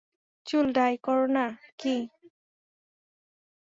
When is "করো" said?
1.05-1.25